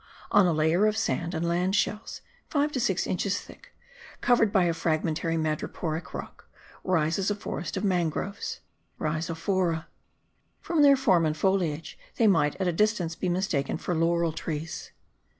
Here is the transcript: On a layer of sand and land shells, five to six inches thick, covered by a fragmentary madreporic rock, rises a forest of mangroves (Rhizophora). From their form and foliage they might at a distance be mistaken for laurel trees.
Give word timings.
On 0.31 0.47
a 0.47 0.51
layer 0.51 0.87
of 0.87 0.97
sand 0.97 1.35
and 1.35 1.47
land 1.47 1.75
shells, 1.75 2.21
five 2.49 2.71
to 2.71 2.79
six 2.79 3.05
inches 3.05 3.39
thick, 3.39 3.71
covered 4.19 4.51
by 4.51 4.63
a 4.63 4.73
fragmentary 4.73 5.35
madreporic 5.37 6.11
rock, 6.15 6.49
rises 6.83 7.29
a 7.29 7.35
forest 7.35 7.77
of 7.77 7.83
mangroves 7.83 8.61
(Rhizophora). 8.99 9.85
From 10.59 10.81
their 10.81 10.97
form 10.97 11.23
and 11.27 11.37
foliage 11.37 11.99
they 12.15 12.25
might 12.25 12.55
at 12.55 12.67
a 12.67 12.73
distance 12.73 13.13
be 13.15 13.29
mistaken 13.29 13.77
for 13.77 13.93
laurel 13.93 14.33
trees. 14.33 14.89